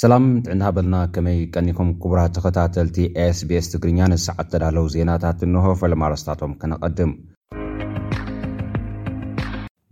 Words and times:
ሰላም 0.00 0.26
ጥዕና 0.44 0.64
በልና 0.74 0.96
ከመይ 1.14 1.38
ቀኒኩም 1.54 1.88
ክቡራት 2.02 2.30
ተኸታተልቲ 2.36 2.96
sbs 3.36 3.66
ትግርኛ 3.72 3.98
ንዝሰዓት 4.12 4.46
ተዳለዉ 4.52 4.84
ዜናታት 4.94 5.38
እንሆ 5.46 5.64
ፈለማርስታቶም 5.80 6.52
ከነቐድም 6.60 7.10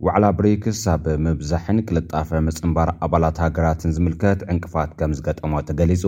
ዋዕላ 0.07 0.25
ብሪክስ 0.39 0.81
ኣብ 0.93 1.05
ምብዛሕን 1.25 1.81
ቅልጣፈ 1.89 2.31
ምፅምባር 2.45 2.91
ኣባላት 3.07 3.41
ሃገራትን 3.43 3.93
ዝምልከት 3.97 4.39
ዕንቅፋት 4.53 4.89
ከም 5.01 5.13
ዝገጠሞ 5.19 5.53
ተገሊጹ 5.69 6.03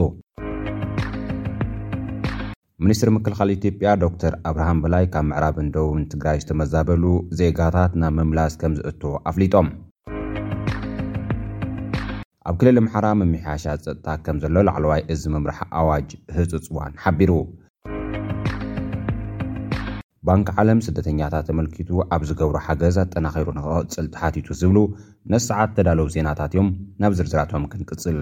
ሚኒስትሪ 2.86 3.10
ምክልኻል 3.18 3.52
ኢትዮጵያ 3.58 3.92
ዶክተር 4.06 4.34
ኣብርሃም 4.52 4.82
በላይ 4.86 5.08
ካብ 5.16 5.28
ምዕራብ 5.32 5.60
እንደውን 5.68 6.02
ትግራይ 6.14 6.40
ዝተመዛበሉ 6.46 7.04
ዜጋታት 7.42 7.94
ናብ 8.04 8.16
ምምላስ 8.20 8.56
ከም 8.64 8.76
ዝእትዎ 8.82 9.14
ኣፍሊጦም 9.32 9.70
ኣብ 12.50 12.56
ክልል 12.60 12.78
ምሓራ 12.84 13.06
መምሕያሻት 13.18 13.80
ፀጥታ 13.86 14.08
ከም 14.26 14.38
ዘሎ 14.44 14.56
ላዕለዋይ 14.68 15.02
እዚ 15.14 15.24
ምምራሕ 15.34 15.60
ኣዋጅ 15.80 16.08
ህፁፅ 16.36 16.64
ዋን 16.76 16.94
ሓቢሩ 17.04 17.32
ባንኪ 20.28 20.48
ዓለም 20.62 20.80
ስደተኛታት 20.88 21.46
ተመልኪቱ 21.50 21.90
ኣብ 22.16 22.24
ዝገብሩ 22.30 22.56
ሓገዝ 22.68 22.96
ኣጠናኺሩ 23.04 23.48
ንክቅፅል 23.58 24.08
ተሓቲቱ 24.16 24.48
ዝብሉ 24.62 24.80
ነሰዓት 25.34 25.72
ተዳለው 25.80 26.08
ዜናታት 26.16 26.52
እዮም 26.56 26.70
ናብ 27.04 27.14
ዝርዝራቶም 27.20 27.68
ክንቅጽል 27.74 28.18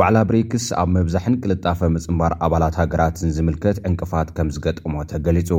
ዋዕላ 0.00 0.16
ብሬክስ 0.28 0.66
ኣብ 0.82 0.88
መብዛሕን 0.98 1.36
ቅልጣፈ 1.42 1.80
ምጽምባር 1.96 2.34
ኣባላት 2.46 2.76
ሃገራትን 2.82 3.34
ዝምልከት 3.38 3.80
ዕንቅፋት 3.90 4.30
ከም 4.38 4.50
ዝገጥቅሞ 4.56 4.94
ተገሊጹ 5.14 5.50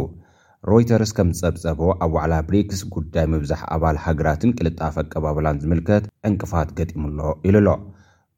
ሮይተርስ 0.69 1.11
ከም 1.17 1.29
ዝጸብጸቦ 1.39 1.79
ኣብ 2.03 2.11
ዋዕላ 2.15 2.35
ብሪክስ 2.47 2.79
ጕዳይ 2.93 3.25
ምብዛሕ 3.31 3.59
ኣባል 3.75 3.97
ሃገራትን 4.05 4.51
ቅልጣፍ 4.57 4.95
ኣቀባብላን 5.01 5.59
ዝምልከት 5.63 6.03
ዕንቅፋት 6.27 6.69
ገጢሙሎ 6.77 7.19
ኢሉ 7.47 7.55
ኣሎ 7.61 7.69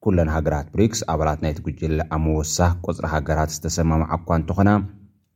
ኵለን 0.08 0.30
ሃገራት 0.36 0.68
ብሪክስ 0.74 1.00
ኣባላት 1.14 1.40
ናይቲ 1.44 1.60
ጕጅለ 1.68 2.00
ኣመወሳኽ 2.16 2.74
ቁፅሪ 2.88 3.06
ሃገራት 3.14 3.50
ዝተሰማምዓ 3.56 4.10
እኳ 4.20 4.28
እንተኾና 4.40 4.72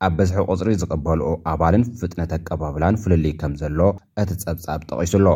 ኣብ 0.07 0.13
በዝሒ 0.17 0.39
ቝፅሪ 0.49 0.69
ዝቕበልኡ 0.81 1.29
ኣባልን 1.53 1.83
ፍጥነት 2.01 2.31
ኣቀባብላን 2.39 2.99
ፍልልይ 3.03 3.33
ከም 3.41 3.53
ዘሎ 3.61 3.79
እቲ 4.23 4.29
ጸብጻብ 4.43 4.81
ጠቒሱ 4.89 5.13
ሎ 5.25 5.29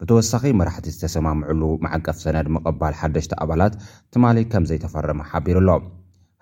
ብተወሳኺ 0.00 0.44
መራሕቲ 0.60 0.86
ዝተሰማምዕሉ 0.96 1.62
ማዕቀፍ 1.86 2.16
ሰነድ 2.24 2.48
ምቕባል 2.56 2.96
ሓደሽቲ 3.02 3.32
ኣባላት 3.44 3.74
ትማሊ 4.14 4.38
ከም 4.54 4.66
ዘይተፈረመ 4.70 5.20
ሓቢሩኣሎ 5.32 5.78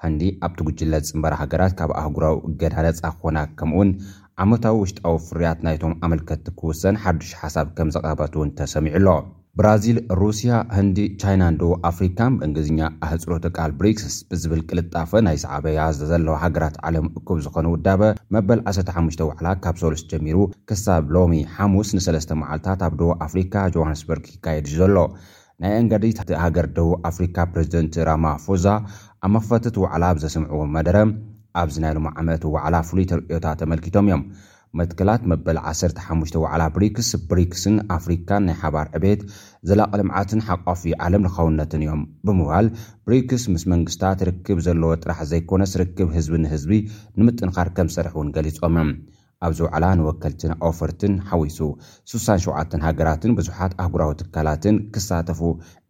ሕንዲ 0.05 0.23
ኣብቲ 0.47 0.61
ጕጅለ 0.69 0.95
ጽምበሪ 1.09 1.35
ሃገራት 1.41 1.73
ካብ 1.79 1.91
ኣህጉራዊ 1.99 2.37
እገዳነጻ 2.49 3.01
ክኾና 3.19 3.39
ከምኡውን 3.59 3.91
ዓመታዊ 4.43 4.75
ውሽጣዊ 4.81 5.17
ፍርያት 5.27 5.59
ናይቶም 5.67 5.93
ኣመልከቲ 6.07 6.45
ክውሰን 6.61 6.97
ሓዱሽ 7.03 7.29
ሓሳብ 7.41 7.67
ከም 7.77 7.89
ዘቐበት 7.95 8.33
እውን 8.37 8.49
ተሰሚዑ 8.59 8.95
ኣሎ 8.99 9.09
ብራዚል 9.59 9.99
ሩስያ 10.21 10.53
ህንዲ 10.77 10.99
ቻይናን 11.23 11.59
ደቡብ 11.61 11.75
ኣፍሪካን 11.91 12.33
ብእንግዝኛ 12.39 12.81
ኣህፅሮት 13.07 13.45
ቃል 13.57 13.73
ብሪክስ 13.81 14.17
ብዝብል 14.31 14.61
ቅልጣፈ 14.71 15.11
ናይ 15.27 15.37
ሰዕበ 15.43 15.65
ያዝ 15.79 15.99
ዘለዋ 16.11 16.37
ሃገራት 16.45 16.77
ዓለም 16.89 17.07
እኩብ 17.21 17.39
ዝኾነ 17.47 17.67
ውዳበ 17.75 18.03
መበል 18.37 18.63
1ሰተ5ሽተ 18.73 19.23
ውዕላ 19.31 19.47
ካብ 19.67 19.77
ሰሉስ 19.83 20.03
ጀሚሩ 20.13 20.39
ክሳብ 20.71 21.05
ሎሚ 21.17 21.37
ሓሙስ 21.57 21.91
ን3ለስተ 21.99 22.33
መዓልትታት 22.43 22.83
ኣብ 22.89 22.95
ደቡብ 23.03 23.13
ኣፍሪካ 23.27 23.55
ጆሃንስበርግ 23.77 24.25
ይካየድ 24.37 24.67
እዩ 24.71 24.77
ዘሎ 24.83 24.97
ናይ 25.65 25.75
እንገዲትቲ 25.83 26.31
ሃገር 26.45 26.69
ደቡብ 26.79 26.95
ኣፍሪካ 27.13 27.37
ፕሬዚደንት 27.53 27.97
ራማፎዛ 28.11 28.67
ኣብ 29.27 29.31
መኽፈትት 29.37 29.77
ዋዕላ 29.85 30.05
ብዘስምዕዎ 30.19 30.63
መደረ 30.79 30.97
ኣብዚ 31.61 31.77
ናይ 31.85 31.93
ሎማ 31.97 32.07
ዓመት 32.21 32.43
ዋዕላ 32.55 32.77
ፍሉይ 32.89 33.05
ተሪእዮታት 33.11 33.57
ተመልኪቶም 33.63 34.07
እዮም 34.09 34.23
መትክላት 34.79 35.23
መበል 35.31 35.59
15 35.71 36.37
ወዕላ 36.43 36.63
ብሪክስ 36.75 37.09
ብሪክስን 37.31 37.75
ኣፍሪካን 37.97 38.43
ናይ 38.49 38.55
ሓባር 38.61 38.87
ዕቤት 38.97 39.23
ዘላቐ 39.69 39.93
ልምዓትን 40.01 40.41
ሓቋፍ 40.47 40.83
ዓለም 41.07 41.25
ዝኸውነትን 41.27 41.83
እዮም 41.87 42.03
ብምባል 42.27 42.69
ብሪክስ 43.09 43.45
ምስ 43.55 43.65
መንግስታት 43.73 44.23
ርክብ 44.29 44.61
ዘለዎ 44.67 44.93
ጥራሕ 45.03 45.19
ዘይኮነስ 45.33 45.75
ርክብ 45.83 46.09
ህዝቢ 46.17 46.33
ንህዝቢ 46.45 46.71
ንምጥንኻር 47.19 47.71
ከም 47.79 47.91
ዝሰርሒ 47.93 48.13
እውን 48.17 48.31
ገሊፆም 48.37 48.77
እዮም 48.79 48.91
ኣብዚ 49.47 49.59
ውዕላ 49.67 49.85
ንወከልትን 49.99 50.53
ኣውፈርትን 50.69 51.15
ሓዊሱ 51.29 51.59
67 52.17 52.77
ሃገራትን 52.87 53.33
ብዙሓት 53.39 53.73
ኣህጉራዊ 53.83 54.11
ትካላትን 54.21 54.77
ክሳተፉ 54.95 55.41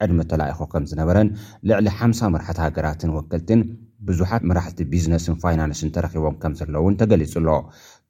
ዕድሚ 0.05 0.21
ተላኢኹ 0.33 0.61
ከም 0.75 0.85
ዝነበረን 0.93 1.31
ልዕሊ 1.71 1.87
ሓ0 2.01 2.33
መርሓት 2.37 2.61
ሃገራትን 2.67 3.15
ወከልትን 3.19 3.63
ብዙሓት 4.09 4.43
መራሕቲ 4.51 4.79
ቢዝነስን 4.93 5.37
ፋይናንስን 5.43 5.93
ተረኪቦም 5.97 6.37
ከም 6.43 6.53
ዘለእውን 6.61 6.97
ተገሊጹ 7.01 7.35
ኣሎ 7.41 7.51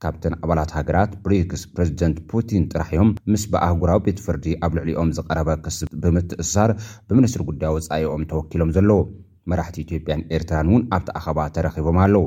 ካብተን 0.03 0.35
ኣባላት 0.43 0.71
ሃገራት 0.79 1.11
ብሪክስ 1.25 1.65
ፕረዚደንት 1.75 2.19
ፑቲን 2.33 2.65
ጥራሕ 2.73 2.91
እዮም 2.95 3.11
ምስ 3.33 3.45
ብኣህጉራዊ 3.55 4.01
ቤት 4.07 4.21
ፍርዲ 4.27 4.47
ኣብ 4.67 4.73
ልዕሊኦም 4.79 5.11
ዝቐረበ 5.19 5.51
ክስብ 5.67 5.91
ብምትእስሳር 6.05 6.73
ብምኒስትሪ 7.11 7.45
ጉዳይ 7.51 7.75
ወፃኢኦም 7.77 8.27
ተወኪሎም 8.33 8.73
ዘለዉ 8.79 9.01
መራሕቲ 9.51 9.77
ኢትዮጵያን 9.85 10.21
ኤርትራን 10.37 10.67
እውን 10.71 10.83
ኣብቲኣኸባ 10.97 11.39
ተረኺቦም 11.55 11.97
ኣለው 12.03 12.25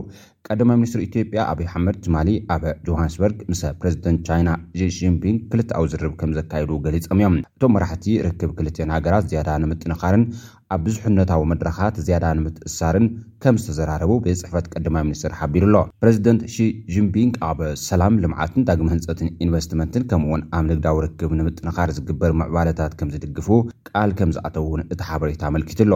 ቀዳማ 0.47 0.71
ሚኒስትሪ 0.79 1.01
ኢትዮጵያ 1.09 1.39
ኣብይ 1.51 1.67
ሓመድ 1.73 1.95
ትማ 2.05 2.15
ኣበ 2.55 2.63
ጆሃንስበርግ 2.87 3.37
ምሰ 3.51 3.61
ፕረዚደንት 3.81 4.19
ቻይና 4.27 4.49
ጂጂምፒንግ 4.79 5.37
ክልቲኣዊ 5.51 5.85
ዝርብ 5.93 6.13
ከም 6.19 6.33
ዘካየዱ 6.37 6.71
ገሊፆም 6.87 7.21
እዮም 7.21 7.37
እቶም 7.57 7.73
መራሕቲ 7.75 8.05
ርክብ 8.27 8.51
ክልትዮን 8.57 8.93
ሃገራት 8.95 9.25
ዝያዳ 9.31 9.49
ንምጥንኻርን 9.63 10.25
ኣብ 10.73 10.79
ብዙሕነታዊ 10.85 11.41
መድረካት 11.49 11.95
ዝያዳ 12.05 12.23
ንምትእሳርን 12.37 13.05
ከም 13.43 13.55
ዝተዘራረቡ 13.61 14.11
ቤትፅሕፈት 14.25 14.69
ቀደማይ 14.73 15.03
ሚኒስትር 15.07 15.33
ሓቢሩ 15.39 15.63
ኣሎ 15.69 15.75
ፕረዚደንት 16.01 16.41
ሺጂንፒንግ 16.53 17.35
ኣብ 17.49 17.59
ሰላም 17.89 18.17
ልምዓትን 18.23 18.65
ዳግመ 18.69 18.87
ህንፀትን 18.93 19.29
ኢንቨስትመንትን 19.45 20.07
ከምውን 20.13 20.43
ኣብ 20.59 20.63
ንግዳዊ 20.71 20.97
ርክብ 21.05 21.33
ንምጥንኻር 21.39 21.91
ዝግበር 21.97 22.33
ምዕባለታት 22.39 22.95
ከም 23.01 23.11
ዝድግፉ 23.15 23.49
ቃል 23.91 24.13
ከም 24.21 24.31
ዝኣተውን 24.37 24.83
እቲ 24.95 24.99
ሓበሬታ 25.09 25.43
ኣመልኪት 25.51 25.81
ኣሎ 25.87 25.93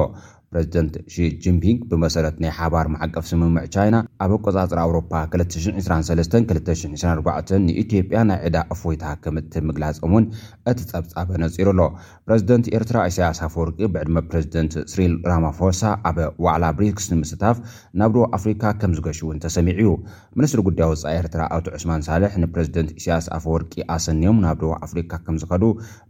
ፕረዚደንት 0.53 0.93
ሺጂምፒንግ 1.13 1.79
ብመሰረት 1.89 2.35
ናይ 2.43 2.51
ሓባር 2.59 2.85
ማዓቀፍ 2.93 3.25
ስምምዕ 3.31 3.63
ቻይና 3.73 3.95
ኣብ 4.25 4.31
ኣቆጻጽሪ 4.37 4.79
ኣውሮፓ 4.85 5.01
223224 5.33 7.51
ንኢትዮጵያ 7.65 8.21
ናይ 8.29 8.39
ዕዳ 8.47 8.57
ኣፍወይታሃ 8.75 9.11
ከም 9.23 9.35
ት 9.53 9.61
ምግላፀም 9.67 10.03
እውን 10.09 10.25
እቲ 10.71 10.79
ፀብጻበ 10.91 11.29
ነጺሩ 11.43 11.67
ኣሎ 11.75 11.81
ፕረዚደንት 12.29 12.65
ኤርትራ 12.79 12.97
ኢሳያስ 13.11 13.41
ኣፈወርቂ 13.47 13.77
ብዕድመ 13.95 14.17
ፕረዚደንት 14.31 14.73
ስሪል 14.93 15.13
ራማፎሳ 15.31 15.83
ኣበ 16.11 16.17
ዋዕላ 16.45 16.63
ብሪክስ 16.79 17.05
ንምስታፍ 17.15 17.59
ናብ 18.01 18.07
ደቡ 18.09 18.15
ኣፍሪካ 18.37 18.63
ከም 18.81 18.91
ዝገሽ 18.97 19.17
እውን 19.23 19.37
ተሰሚዕ 19.45 19.75
እዩ 19.81 19.89
ምንስትሪ 20.37 20.59
ጉዳይ 20.67 20.85
ወፃኢ 20.93 21.13
ኤርትራ 21.21 21.41
ኣቶ 21.57 21.65
ዕስማን 21.77 22.01
ሳልሕ 22.07 22.31
ንፕረዚደንት 22.43 22.89
ኢሳያስ 22.99 23.25
ኣፈወርቂ 23.37 23.73
ኣሰኒዮም 23.97 24.37
ናብ 24.45 24.57
ደወ 24.63 24.71
ኣፍሪካ 24.85 25.11
ከም 25.27 25.35
ዝኸዱ 25.43 25.63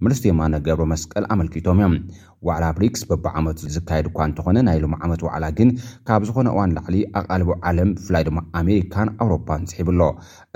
ምንስትዮማነ 0.06 0.54
ገበ 0.70 0.80
መስቀል 0.94 1.24
ኣመልኪቶም 1.36 1.80
እዮም 1.84 1.94
ዋዕላ 2.50 2.66
ብሪክስ 2.78 3.02
በብዓመቱ 3.12 3.60
ዝካየድ 3.76 4.08
ኳ 4.18 4.20
እንትኾነ 4.30 4.58
ናይ 4.68 4.78
ሎም 4.84 4.94
ዓመት 5.06 5.22
ዋዕላ 5.28 5.46
ግን 5.58 5.70
ካብ 6.08 6.22
ዝኮነ 6.28 6.48
እዋን 6.54 6.74
ላዕሊ 6.78 6.98
ኣቃልቦ 7.20 7.50
ዓለም 7.70 7.90
ብፍላይ 7.98 8.24
ድማ 8.28 8.40
ኣሜሪካን 8.62 9.10
ኣውሮፓን 9.26 9.64
ፅሒብኣሎ 9.72 10.02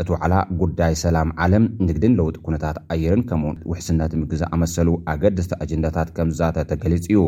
እቲ 0.03 0.07
ዋዕላ 0.15 0.33
ጉዳይ 0.61 0.93
ሰላም 1.03 1.29
ዓለም 1.45 1.65
ንግድን 1.87 2.17
ለውጢ 2.19 2.37
ኩነታት 2.47 2.79
ኣየርን 2.95 3.23
ከምኡ 3.31 3.53
ውሕስነት 3.71 4.13
ምግዜ 4.21 4.41
ኣመሰሉ 4.57 4.89
ኣገደስቲ 5.13 5.51
ኣጀንዳታት 5.65 6.09
ከምዛተተገሊፅ 6.19 7.05
እዩ 7.13 7.19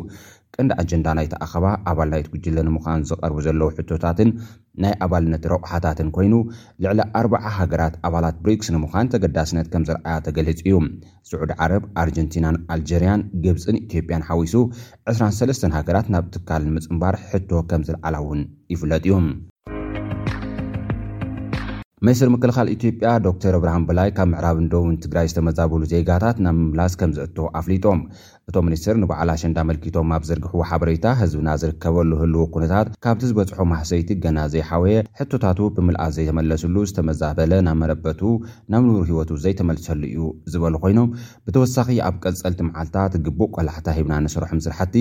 ቀንዲ 0.56 0.72
ኣጀንዳ 0.82 1.08
ናይ 1.18 1.28
ተኣኸባ 1.32 1.66
ኣባል 1.90 2.08
ናይት 2.14 2.28
ግጅለ 2.34 2.58
ንምኳን 2.68 3.02
ዝቐርቡ 3.10 3.38
ዘለዉ 3.46 3.68
ሕቶታትን 3.78 4.30
ናይ 4.84 4.94
ኣባልነት 5.06 5.44
ረቑሓታትን 5.54 6.10
ኮይኑ 6.16 6.34
ልዕሊ 6.84 7.00
40 7.22 7.42
ሃገራት 7.58 7.96
ኣባላት 8.10 8.38
ብሪክስ 8.46 8.70
ንምኳን 8.76 9.10
ተገዳስነት 9.16 9.68
ከም 9.74 9.86
ዝረኣያ 9.90 10.16
ተገሊፅ 10.28 10.60
እዩ 10.66 10.78
ስዑድ 11.30 11.52
ዓረብ 11.64 11.84
ኣርጀንቲናን 12.04 12.60
ኣልጀርያን 12.76 13.26
ግብፅን 13.46 13.82
ኢትዮጵያን 13.86 14.28
ሓዊሱ 14.30 14.56
23 15.16 15.68
ሃገራት 15.80 16.10
ናብ 16.16 16.28
ትካልን 16.38 16.74
ምፅምባር 16.78 17.18
ሕቶ 17.32 17.52
ከም 17.72 17.84
ዝለዓላ 17.90 18.16
እውን 18.26 18.42
ይፍለጥ 18.76 19.04
እዩ 19.08 19.16
ሚኒስትር 22.06 22.30
ምክልኻል 22.34 22.68
ኢትዮጵያ 22.74 23.12
ዶክተር 23.28 23.54
እብርሃም 23.60 23.86
በላይ 23.90 24.10
ካብ 24.18 24.28
ምዕራብ 24.32 24.58
እንዶእውን 24.64 24.98
ትግራይ 25.04 25.28
ዝተመዛበሉ 25.32 25.82
ዜጋታት 25.94 26.38
ናብ 26.46 26.56
ምምላስ 26.62 26.94
ከም 27.00 27.12
ዘእቶ 27.18 27.38
ኣፍሊጦም 27.60 28.00
እቶም 28.50 28.66
ምኒስትር 28.68 28.96
ንበዓል 29.02 29.30
ሸንዳ 29.42 29.60
መልኪቶም 29.70 30.10
ኣብ 30.16 30.24
ዘርግሕዎ 30.30 30.60
ሓበሬታ 30.72 31.06
ህዝብና 31.22 31.50
ዝርከበሉ 31.62 32.12
ህልዉ 32.20 32.42
ኩነታት 32.56 32.90
ካብቲ 33.04 33.24
ዝበፅሖ 33.30 33.58
ማህሰይቲ 33.72 34.10
ገና 34.24 34.40
ዘይሓወየ 34.54 34.98
ሕቶታት 35.20 35.60
ብምልኣስ 35.78 36.12
ዘይተመለስሉ 36.18 36.76
ዝተመዛበለ 36.90 37.54
ናብ 37.68 37.78
መረበቱ 37.84 38.22
ናብ 38.74 38.84
ንሩ 38.90 39.00
ሂወቱ 39.12 39.32
ዘይተመልሰሉ 39.46 40.04
እዩ 40.12 40.22
ዝበሉ 40.56 40.76
ኮይኖም 40.84 41.10
ብተወሳኺ 41.48 41.90
ኣብ 42.10 42.16
ቀልጸልቲ 42.26 42.62
መዓልታት 42.70 43.16
ግቡእ 43.28 43.52
ቆላሕታ 43.56 43.88
ሂብና 43.98 44.14
ንስርሑ 44.26 44.52
ምስራሕቲ 44.62 44.96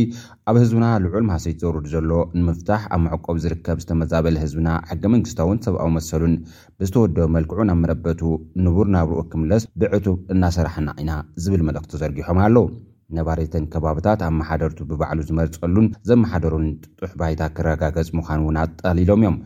ኣብ 0.52 0.56
ህዝብና 0.62 0.88
ልዑል 1.06 1.26
ማሕሰይቲ 1.32 1.60
ዘርዱ 1.66 1.86
ዘሎ 1.96 2.10
ንምፍታሕ 2.40 2.82
ኣብ 2.94 3.00
መዕቆብ 3.08 3.36
ዝርከብ 3.46 3.78
ዝተመዛበለ 3.84 4.38
ህዝብና 4.46 4.70
ሕገ 4.92 5.04
መንግስታውን 5.16 5.60
ሰብኣዊ 5.68 5.90
መሰሉን 5.98 6.34
ተወደ 6.94 7.20
መልክዑ 7.34 7.58
ናብ 7.68 7.78
መለበቱ 7.84 8.20
ንቡር 8.64 8.86
ናብርኦ 8.94 9.20
ክምለስ 9.30 9.62
ብዕቱ 9.80 10.06
እናሰራሕና 10.32 10.90
ኢና 11.02 11.12
ዝብል 11.42 11.62
መልእክቲ 11.68 11.92
ዘርጊሖም 12.02 12.38
ኣለዉ 12.44 12.66
ነባሬተን 13.16 13.64
ከባብታት 13.72 14.20
ኣብ 14.26 14.32
መሓደርቱ 14.40 14.78
ብባዕሉ 14.90 15.18
ዝመርፀሉን 15.28 15.86
ዘመሓደሩን 16.10 16.66
ጥጡሕ 16.84 17.10
ባይታ 17.22 17.42
ክረጋገፅ 17.56 18.10
ምዃን 18.18 18.42
እውን 18.44 18.58
ኣጠሊሎም 18.62 19.20
እዮም 19.24 19.36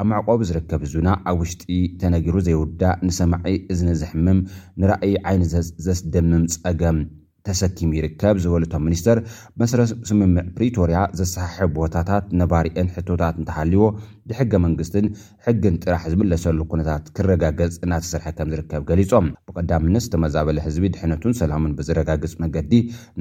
ኣብ 0.00 0.06
ማዕቆብ 0.10 0.42
ዝርከብ 0.50 0.82
ህዙና 0.86 1.08
ኣብ 1.32 1.38
ውሽጢ 1.44 1.78
ተነጊሩ 2.02 2.34
ዘይውዳእ 2.48 2.98
ንሰማዒ 3.06 3.54
እዝነዝሕምም 3.74 4.40
ንራእይ 4.82 5.14
ዓይነዘስደምም 5.30 6.44
ፀገም 6.64 6.98
ተሰኪሙ 7.46 7.90
ይርከብ 7.96 8.36
ዝበሉእቶም 8.44 8.82
ሚኒስተር 8.86 9.18
መስረ 9.60 9.80
ስምምዕ 10.08 10.42
ፕሪቶርያ 10.56 10.98
ዘሰሓሐ 11.18 11.56
ቦታታት 11.76 12.24
ነባርአን 12.40 12.90
ሕቶታት 12.96 13.34
እንተሃልዎ 13.40 13.84
ድሕገ 14.30 14.54
መንግስትን 14.66 15.06
ሕግን 15.46 15.74
ጥራሕ 15.82 16.02
ዝምለሰሉ 16.12 16.58
ኩነታት 16.72 17.04
ክረጋገፅ 17.16 17.74
እናተስርሐ 17.84 18.26
ከም 18.38 18.48
ዝርከብ 18.52 18.82
ገሊፆም 18.90 19.26
ብቐዳምነት 19.48 20.02
ዝተመዛበለ 20.06 20.58
ህዝቢ 20.66 20.84
ድሕነቱን 20.94 21.34
ሰላሙን 21.40 21.74
ብዝረጋግፅ 21.78 22.34
መገዲ 22.44 22.72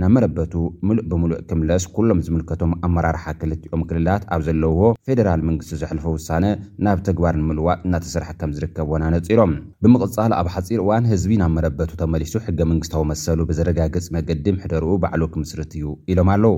ናብ 0.01 0.11
መረበቱ 0.17 0.53
ሙሉእ 0.87 1.03
ብምሉእ 1.11 1.39
ክምለስ 1.49 1.83
ኩሎም 1.95 2.19
ዝምልከቶም 2.27 2.71
ኣመራርሓ 2.87 3.25
ክልቲኦም 3.41 3.81
ክልላት 3.89 4.23
ኣብ 4.35 4.41
ዘለውዎ 4.47 4.81
ፌደራል 5.07 5.41
መንግስቲ 5.49 5.73
ዘሕልፈ 5.81 6.05
ውሳነ 6.15 6.45
ናብ 6.87 6.99
ተግባር 7.09 7.35
ንምልዋጥ 7.41 7.79
እናተስርሐ 7.89 8.29
ከም 8.39 8.53
ዝርከብ 8.57 8.89
ዎና 8.93 9.03
ነፂሮም 9.15 9.51
ብምቕጻል 9.83 10.31
ኣብ 10.39 10.47
ሓፂር 10.55 10.79
እዋን 10.85 11.09
ህዝቢ 11.13 11.31
ናብ 11.43 11.51
መረበቱ 11.57 11.91
ተመሊሱ 12.03 12.33
ሕገ 12.47 12.59
መንግስታዊ 12.71 13.03
መሰሉ 13.11 13.39
ብዝረጋግፅ 13.51 14.07
መገዲ 14.17 14.45
ምሕደርኡ 14.57 14.91
ባዕሉ 15.05 15.23
ክምስርቲ 15.33 15.73
እዩ 15.81 15.87
ኢሎም 16.11 16.29
ኣለው 16.35 16.53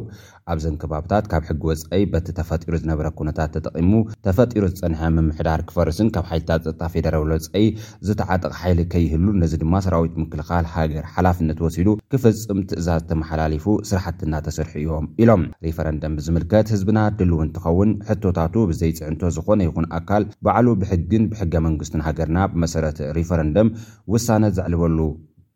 ኣብዘን 0.53 0.75
ከባብታት 0.81 1.25
ካብ 1.31 1.43
ሕጊ 1.51 1.61
ወፃኢ 1.69 2.03
በቲ 2.13 2.27
ተፈጢሩ 2.41 2.73
ዝነበረ 2.83 3.07
ኩነታት 3.19 3.49
ተጠቂሙ 3.57 3.91
ፈጢሮ 4.39 4.65
ዝፀንሐ 4.73 4.99
ምምሕዳር 5.15 5.59
ክፈርስን 5.69 6.09
ካብ 6.15 6.25
ሓይልታት 6.31 6.61
ፀጥጣ 6.65 6.81
ፌደራሎፀይ 6.93 7.65
ዝተዓጠቕ 8.07 8.51
ሓይሊ 8.59 8.79
ከይህሉ 8.93 9.25
ነዚ 9.41 9.53
ድማ 9.63 9.73
ሰራዊት 9.85 10.13
ምክልኻል 10.23 10.65
ሃገር 10.75 11.03
ሓላፍነት 11.13 11.59
ወሲዱ 11.65 11.87
ክፍፅም 12.13 12.59
ትእዛዝ 12.69 13.01
ተመሓላለፉ 13.09 13.65
ስራሕትና 13.91 14.33
ተሰርሒ 14.47 14.75
እዮም 14.83 15.05
ኢሎም 15.23 15.43
ሪፈረንደም 15.67 16.15
ብዝምልከት 16.19 16.67
ህዝብና 16.75 16.99
ድልው 17.21 17.41
እንትኸውን 17.47 17.91
ሕቶታቱ 18.11 18.55
ብዘይፅዕንቶ 18.71 19.21
ዝኾነ 19.37 19.59
ይኹን 19.69 19.89
ኣካል 19.99 20.25
ባዕሉ 20.47 20.67
ብሕግን 20.83 21.25
ብሕገ 21.33 21.53
መንግስትን 21.69 22.05
ሃገርና 22.07 22.39
ብመሰረተ 22.53 23.01
ሪፈረንደም 23.19 23.71
ውሳነ 24.15 24.43
ዘዕልበሉ 24.59 24.97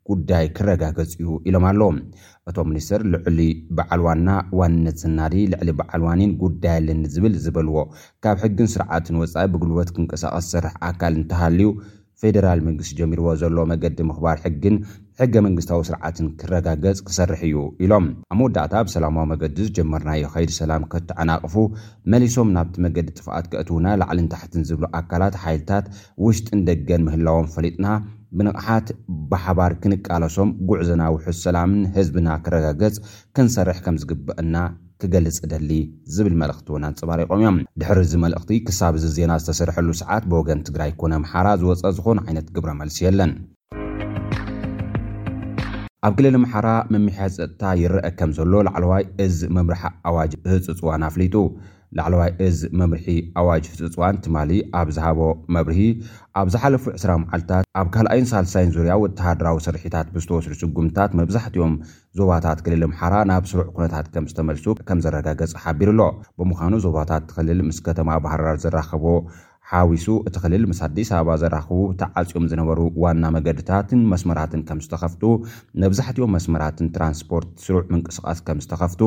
ጉዳይ 0.10 0.46
ክረጋገፅ 0.58 1.12
እዩ 1.22 1.28
ኢሎም 1.50 1.66
ኣለዎም 1.72 1.98
እቶም 2.50 2.68
ሚኒስተር 2.72 3.02
ልዕሊ 3.12 3.40
በዓልዋና 3.78 4.30
ዋንነት 4.60 4.98
ስናዲ 5.04 5.36
ልዕሊ 5.52 5.70
በዓልዋኒን 5.80 6.32
ጉዳይ 6.44 6.76
ኣለኒ 6.80 7.04
ዝብል 7.16 7.36
ዝበልዎ 7.44 7.76
ካብ 8.26 8.38
ሕግን 8.46 8.68
ስርዓትን 8.76 9.18
ወፃኢ 9.22 9.46
ብጉልበት 9.54 9.92
ክንቀሳቀስ 9.98 10.46
ዝሰርሕ 10.50 10.74
ኣካል 10.90 11.14
እንተሃልዩ 11.20 11.70
ፌደራል 12.24 12.60
መንግስቲ 12.66 12.92
ጀሚርዎ 12.98 13.30
ዘሎ 13.42 13.56
መገዲ 13.72 13.98
ምኽባር 14.10 14.38
ሕግን 14.44 14.76
ሕገ 15.22 15.34
መንግስታዊ 15.46 15.82
ስርዓትን 15.88 16.28
ክረጋገፅ 16.40 17.00
ክሰርሕ 17.08 17.42
እዩ 17.48 17.56
ኢሎም 17.86 18.06
ኣብ 18.34 18.38
መወዳእታ 18.40 18.74
ብሰላማዊ 18.88 19.26
መገዲ 19.32 19.58
ዝጀመርናዮ 19.68 20.28
ከይዲ 20.36 20.52
ሰላም 20.62 20.86
ከተዓናቅፉ 20.94 21.56
መሊሶም 22.14 22.54
ናብቲ 22.58 22.76
መገዲ 22.86 23.08
ጥፍኣት 23.20 23.48
ክእትዉና 23.54 23.88
ላዕልን 24.02 24.30
ታሕትን 24.36 24.66
ዝብሎ 24.70 24.86
ኣካላት 25.00 25.38
ሓይልታት 25.44 25.88
ውሽጥን 26.26 26.62
ደገን 26.70 27.06
ምህላዎም 27.08 27.50
ፈሊጥና 27.56 27.86
ብንቕሓት 28.38 28.88
ብሓባር 29.32 29.74
ክንቃለሶም 29.82 30.50
ጉዕዘና 30.70 31.04
ውሑዝ 31.16 31.38
ሰላምን 31.48 31.84
ህዝብና 31.98 32.28
ክረጋገፅ 32.46 32.96
ክንሰርሕ 33.38 33.80
ከም 33.86 33.98
ዝግብአና 34.04 34.56
ክገልፅ 35.04 35.38
ደሊ 35.52 35.70
ዝብል 36.16 36.36
መልእኽቲ 36.42 36.68
እውን 36.72 36.86
ኣንፅባሪቖም 36.90 37.40
እዮም 37.42 37.58
ድሕሪ 37.82 38.00
እዚ 38.08 38.14
መልእኽቲ 38.26 38.52
ክሳብ 38.68 38.94
እዚ 39.00 39.06
ዜና 39.18 39.34
ዝተሰርሐሉ 39.44 39.90
ሰዓት 40.02 40.24
ብወገን 40.34 40.64
ትግራይ 40.68 40.92
ኮነ 41.02 41.14
ምሓራ 41.24 41.48
ዝወፀ 41.64 41.86
ዝኮን 41.98 42.22
ዓይነት 42.28 42.48
ግብረ 42.58 42.74
መልሲ 42.82 43.00
የለን 43.06 43.34
ኣብ 46.08 46.14
ክልል 46.18 46.36
ምሓራ 46.44 46.70
መምሕያት 46.94 47.34
ፀጥታ 47.40 47.64
ይረአ 47.82 48.08
ከም 48.20 48.32
ዘሎ 48.38 48.52
ላዕለዋይ 48.68 49.04
እዝ 49.26 49.38
መምርሒ 49.56 49.82
ኣዋጅ 50.10 50.32
ህፅፅዋን 50.52 51.04
ኣፍሊጡ 51.08 51.36
ላዕለዋይ 51.98 52.32
እዝ 52.48 52.58
መምርሒ 52.80 53.06
ኣዋጅ 53.42 53.66
ህፅፅዋን 53.74 54.16
ትማሊ 54.24 54.52
ኣብ 54.80 54.90
ዝሃቦ 54.96 55.20
መብርሂ 55.58 55.80
ኣብ 56.42 56.48
ዝሓለፉ 56.56 56.84
20 56.96 57.16
መዓልትታት 57.24 57.66
ኣብ 57.82 57.88
ካልኣይን 57.94 58.28
ሳልሳይን 58.32 58.74
ዙርያ 58.76 58.96
ወተሃደራዊ 59.04 59.58
ስርሕታት 59.68 60.08
ብዝተወስሉ 60.16 60.54
ሽጉምትታት 60.64 61.14
መብዛሕትኦም 61.22 61.76
ዞባታት 62.22 62.62
ክልል 62.68 62.84
ምሓራ 62.94 63.14
ናብ 63.32 63.46
ስሩዕ 63.54 63.68
ኩነታት 63.78 64.10
ከም 64.16 64.28
ዝተመልሱ 64.34 64.66
ከም 64.90 65.02
ዘረጋገጽ 65.08 65.54
ሓቢሩ 65.66 65.90
ኣሎ 65.96 66.02
ብምዃኑ 66.42 66.74
ዞባታት 66.88 67.26
ትኽልል 67.32 67.62
ምስ 67.70 67.80
ከተማ 67.88 68.10
ባህርራር 68.28 68.60
ዘራኸቦ 68.66 69.06
ሓዊሱ 69.78 70.06
እቲ 70.28 70.36
ክልል 70.42 70.64
ምስ 70.70 70.80
ኣዲስ 70.86 71.10
ኣበባ 71.18 71.34
ዘራኽቡ 71.42 71.78
ተዓፅኦም 72.00 72.46
ዝነበሩ 72.52 72.80
ዋና 73.04 73.24
መገድታትን 73.36 74.02
መስመራትን 74.12 74.62
ከም 74.68 74.80
ዝተኸፍጡ 74.86 75.22
መብዛሕትዮም 75.82 76.32
መስመራትን 76.38 76.88
ትራንስፖርት 76.96 77.50
ስሩዕ 77.64 77.82
ምንቅስቃስ 77.94 78.40
ከም 78.50 78.60
ዝተኸፍቱ 78.66 79.02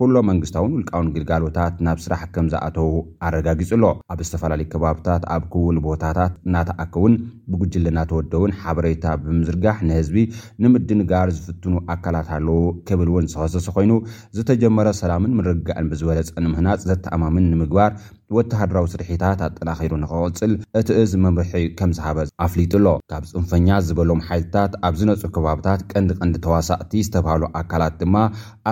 ኩሎም 0.00 0.26
መንግስታውን 0.30 0.72
ውልቃውን 0.76 1.10
ግልጋሎታት 1.16 1.76
ናብ 1.88 2.00
ስራሕ 2.06 2.22
ከም 2.36 2.48
ዝኣተዉ 2.54 2.88
ኣረጋጊፁ 3.28 3.70
ኣሎ 3.78 3.84
ኣብ 4.14 4.20
ዝተፈላለዩ 4.28 4.66
ከባብታት 4.74 5.22
ኣብ 5.36 5.44
ክውል 5.54 5.78
ቦታታት 5.86 6.34
እናተኣክቡን 6.48 7.14
ብጉጅሊ 7.52 7.86
እናተወደውን 7.94 8.54
ሓበሬታ 8.62 9.04
ብምዝርጋሕ 9.24 9.78
ንህዝቢ 9.90 10.18
ንምድንጋር 10.64 11.28
ዝፍትኑ 11.44 11.74
ኣካላት 11.96 12.30
ኣለው 12.38 12.60
ክብል 12.90 13.10
እውን 13.14 13.30
ዝተኸሰሰ 13.32 13.68
ኮይኑ 13.78 13.92
ዝተጀመረ 14.38 14.88
ሰላምን 15.04 15.34
ምንርግዕን 15.40 15.90
ብዝበለፀ 15.92 16.28
ንምህናፅ 16.46 16.80
ዘተኣማምን 16.90 17.50
ንምግባር 17.54 17.92
ወተሃድራዊ 18.36 18.86
ስርሒታት 18.92 19.38
ኣጠናኪሩ 19.44 19.92
ንክቅፅል 20.00 20.52
እቲ 20.78 20.88
እዝ 21.02 21.12
መምርሒ 21.24 21.52
ከምዝሃበ 21.78 22.18
ኣፍሊጡሎ 22.46 22.86
ካብ 23.10 23.24
ፅንፈኛ 23.30 23.68
ዝበሎም 23.86 24.20
ሓይልታት 24.28 24.72
ኣብ 24.88 24.94
ዝነጹ 25.02 25.22
ከባብታት 25.36 25.80
ቀንዲ 25.92 26.10
ቀንዲ 26.20 26.34
ተዋሳእቲ 26.46 26.92
ዝተባሃሉ 27.08 27.44
ኣካላት 27.60 27.94
ድማ 28.02 28.16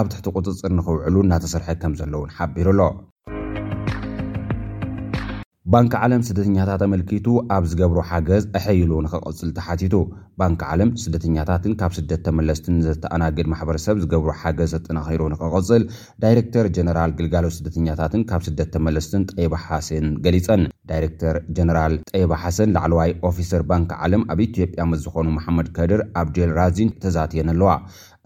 ኣብ 0.00 0.06
ትሕቲ 0.14 0.26
ቁፅፅር 0.38 0.72
ንኽውዕሉ 0.80 1.14
እናተሰርሐ 1.24 1.68
ከም 1.84 1.94
ዘለዉን 2.02 2.34
ሓቢሩ 2.38 2.66
ኣሎ 2.74 2.80
ባንክ 5.74 5.92
ዓለም 6.04 6.20
ስደተኛታት 6.26 6.80
ኣመልኪቱ 6.86 7.26
ኣብ 7.54 7.64
ዝገብሮ 7.70 7.98
ሓገዝ 8.10 8.44
ኣሕይሉ 8.58 8.90
ንኽቐፅል 9.06 9.50
ተሓቲቱ 9.56 9.94
ባንክ 10.40 10.60
ዓለም 10.72 10.90
ስደተኛታትን 11.04 11.72
ካብ 11.80 11.92
ስደት 11.98 12.20
ተመለስትን 12.26 12.76
ዘተኣናግድ 12.86 13.48
ማሕበረሰብ 13.54 13.96
ዝገብሮ 14.04 14.30
ሓገዝ 14.42 14.70
ዘጠናኺሩ 14.76 15.22
ንኽቅፅል 15.34 15.84
ዳይረክተር 16.24 16.68
ጀነራል 16.78 17.14
ግልጋሎ 17.20 17.46
ስደተኛታትን 17.58 18.24
ካብ 18.30 18.44
ስደት 18.50 18.70
ተመለስትን 18.76 19.24
ጠይባሓስን 19.34 20.06
ገሊፀን 20.26 20.62
ዳይረክተር 20.90 21.36
ጀነራል 21.56 21.94
ጤባ 22.18 22.32
ሓሰን 22.42 22.72
ላዕለዋይ 22.76 23.12
ኦፊሰር 23.28 23.62
ባንኪ 23.70 23.90
ዓለም 24.04 24.22
ኣብ 24.32 24.40
ኢትዮጵያ 24.48 24.82
ምስ 24.90 25.00
ዝኾኑ 25.06 25.26
መሓመድ 25.36 25.68
ከድር 25.76 26.00
ኣብደል 26.20 26.52
ራዚን 26.60 26.90
ተዛትየን 27.02 27.50
ኣለዋ 27.54 27.70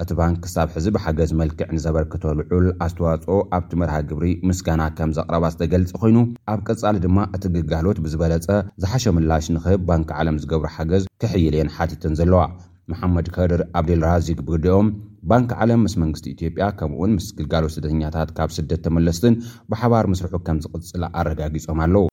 እቲ 0.03 0.11
ባንኪ 0.21 0.37
ክሳብ 0.45 0.69
ሕዚ 0.75 0.87
ብሓገዝ 0.97 1.31
መልክዕ 1.41 1.67
ንዘበርክቶ 1.77 2.23
ልዑል 2.39 2.67
ኣስተዋጽኦ 2.85 3.35
ኣብቲ 3.57 3.73
መርሃ 3.81 3.97
ግብሪ 4.11 4.27
ምስጋና 4.49 4.83
ከም 4.99 5.11
ዘቕረባ 5.19 5.45
ዝተገልፂ 5.55 5.91
ኮይኑ 6.03 6.19
ኣብ 6.53 6.61
ቀጻሊ 6.69 6.97
ድማ 7.07 7.19
እቲ 7.39 7.45
ግልጋሎት 7.57 7.99
ብዝበለፀ 8.05 8.47
ዝሓሸ 8.83 9.05
ምላሽ 9.17 9.49
ንኽህብ 9.57 9.83
ባንኪ 9.91 10.09
ዓለም 10.21 10.39
ዝገብሩ 10.45 10.67
ሓገዝ 10.77 11.05
ክሕይልየን 11.23 11.73
ሓቲትን 11.77 12.17
ዘለዋ 12.21 12.43
መሓመድ 12.93 13.27
ከድር 13.35 13.61
ኣብዴል 13.81 14.01
ራዚግ 14.09 14.39
ብግዲኦም 14.47 14.87
ባንኪ 15.31 15.51
ዓለም 15.63 15.83
ምስ 15.87 15.95
መንግስቲ 16.05 16.27
ኢትዮጵያ 16.37 16.67
ከምኡውን 16.79 17.13
ምስ 17.19 17.27
ግልጋሎት 17.41 17.75
ስደተኛታት 17.77 18.31
ካብ 18.39 18.53
ስደት 18.59 18.81
ተመለስትን 18.87 19.37
ብሓባር 19.73 20.09
ምስርሑ 20.15 20.35
ከም 20.49 20.61
ዝቕፅል 20.67 21.05
ኣረጋጊፆም 21.21 21.83
ኣለዉ 21.87 22.10